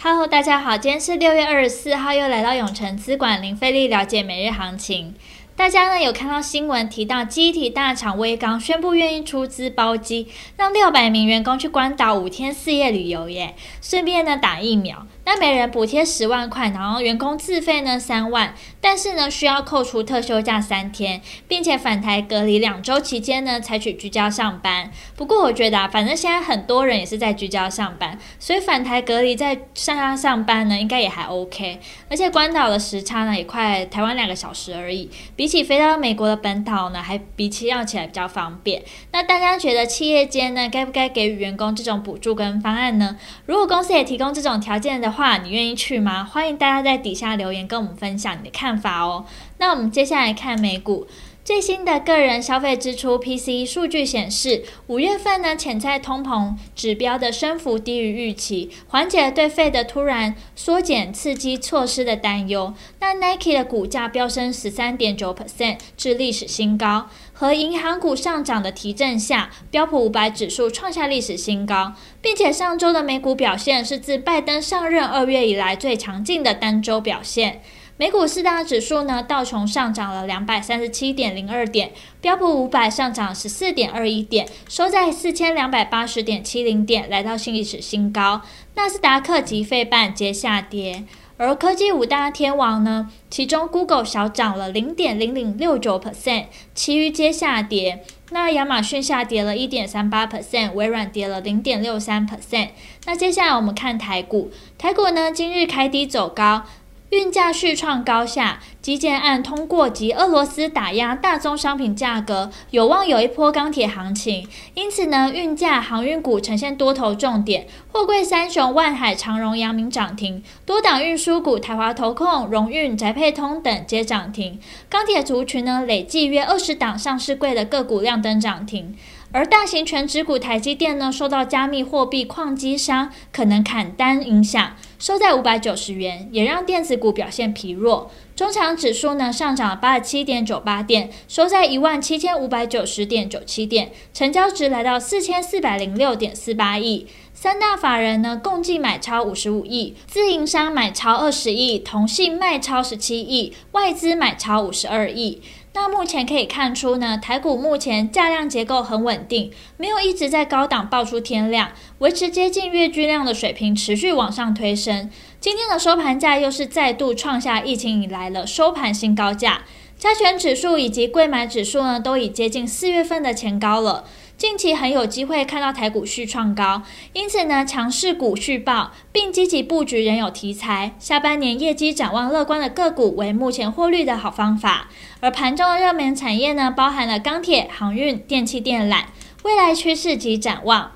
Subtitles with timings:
[0.00, 5.16] Hello，大家好，今天是六月二十四号，又来到永城资管林飞利了解每日行情。
[5.56, 15.04] 大家呢有看到新闻提到，机体大厂威刚宣布愿意出资包机，让六百名员工去关岛五天四夜旅游耶，顺便呢打疫苗。
[15.30, 24.90] 那每人补贴十万块，然后员工自费呢三万，但是呢需要扣除特休假三天，并且返台隔离两周期间呢采取居家上班。
[25.16, 31.78] 不过我觉得啊，反正现在很多人也是在居家上班，所以返台隔离在上上上班呢应该也还 OK。
[32.08, 38.82] 而且关岛的时差呢也快台湾两个小时而已，比起飞到美国的本岛呢还比起要起来比较方便。
[39.12, 43.18] 那大家觉得企业间呢该不该给予员工这种补助跟方案呢？
[43.44, 46.22] 如果公司也提供这种条件的话，话你愿意去吗？
[46.22, 49.26] 欢迎大家在底下留言跟我们分享你的看法哦。
[49.58, 51.08] 那我们接下来看美股
[51.48, 62.74] 最新的个人消费支出 PCE 数据显示，五月份呢潜在通膨指标的升幅低于预期，缓解了对 Fed 的突然缩减刺激措施的担忧。
[63.00, 77.62] 那 Nike 的股价飙升十三点九 percent 至历史新高，和银行股上涨的提振下，标普五百指数创下历史新高，并且上周的美股表现是自拜登上任二月以来最强劲的单周表现。
[77.98, 88.42] 美股四大指数呢，道琼上涨了两百三十七点零二点，标普五百上涨十四点二一点，收在四千两百八十点七零点，来到新历史新高。
[88.76, 91.02] 纳斯达克及费半皆下跌，
[91.38, 96.44] 而科技五大天王呢，其中 Google 小涨了零点零零六九 percent，
[96.76, 98.04] 其余皆下跌。
[98.30, 102.68] 那亚马逊下跌了一点三八 percent，微软跌了零点六三 percent。
[103.06, 106.64] 那接下来我们看台股，台股呢今日开低走高。
[107.10, 114.46] 运价续创高下，基建案通过及俄罗斯打压大宗商品价格，有望有一波钢铁行情。
[114.74, 124.60] 因此呢，运价航运股呈现多头重点，货柜三雄万海、长荣、阳明涨停，多档运输股台华投控、荣运、宅配通等皆涨停。
[124.90, 128.94] 钢铁族群呢，累计约二十档上市柜的个股亮灯涨停。
[129.30, 138.10] 而大型权值股台积电呢，受到加密货币矿机商可能砍单影响，收在五百九十元，也让电子股表现疲弱。
[138.38, 147.08] 中场指数呢上涨八十七点九八点，收在一万七千五百九十点九七点，成交值来到四千四百零六点四八亿。
[147.34, 155.42] 三大法人呢共计买超五十五亿，自营商买超二十亿，同信卖超十七亿，外资买超五十二亿。
[155.74, 165.10] 那目前可以看出呢，台股目前价量结构很稳定，没有一直在高档爆出天量，维持接近月均量的水平，持续往上推升。
[165.40, 169.62] 今天的收盘价又是再度创下疫情以来的收盘新高价，
[169.96, 174.04] 加权指数以及柜买指数呢，都已接近四月份的前高了。
[174.36, 176.82] 近期很有机会看到台股续创高，
[177.12, 180.96] 因此呢，强势股续报，并积极布局仍有题材。
[180.98, 184.88] 下半年业绩展望乐观的个股为目前获利的好方法。
[185.20, 189.04] 而盘中的热门产业呢，包含了钢铁、航运、电气电缆，
[189.44, 190.90] 未来趋势及展望。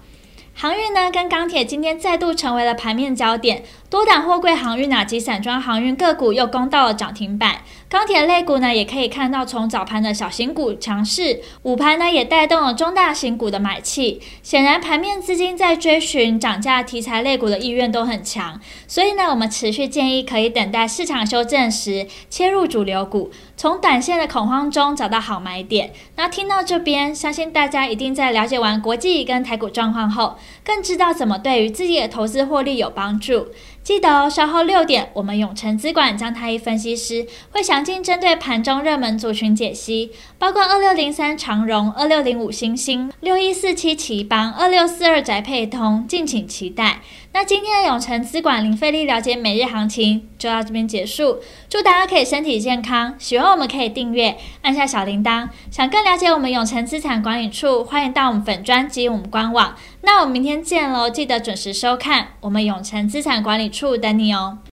[0.54, 7.58] 航运呢，跟钢铁今天再度成为了盘面焦点，多档货柜航运啊及散装航运个股又攻到了涨停板。
[7.90, 14.22] 钢铁类股呢，也可以看到从早盘的小型股强势，午盘呢也带动了中大型股的买气。
[14.42, 18.58] 显然，盘面资金在追寻涨价题材类股的意愿都很强，
[18.88, 23.30] 所以呢，我们持续建议可以等待市场修正时切入主流股。
[23.58, 25.92] 从短线的恐慌中找到好买点。
[26.16, 33.48] 那听到这边，相信大家一定在了解完国际跟台股状况后，更知道怎么对于自己的投资获利有帮助。
[33.82, 47.00] 记得哦，稍后六点，我们永诚资管将太一分析师会详尽针对盘中热门族群解析，包括二六零三长荣、二六零五星星、六一四七旗邦、二六四二宅配通，敬请期待。
[47.34, 53.14] 那今天的永诚资管零费力了解每日行情就到这边结束，祝大家可以身体健康。
[53.18, 55.48] 喜欢我们可以订阅，按下小铃铛。
[55.70, 59.74] 想更了解我们永诚资产管理处，欢迎到我们粉专及我们官网。
[60.02, 64.58] 那我们明天见喽，记得准时收看我们永诚资产管理处等你哦。